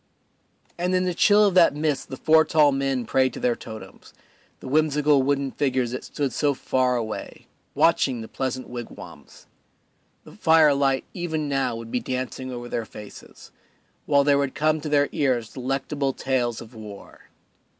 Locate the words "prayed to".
3.05-3.39